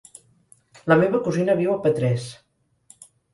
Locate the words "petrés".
1.85-2.27